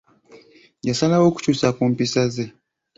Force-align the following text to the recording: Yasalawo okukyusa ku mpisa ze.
Yasalawo 0.87 1.25
okukyusa 1.27 1.67
ku 1.75 1.83
mpisa 1.91 2.21
ze. 2.33 2.45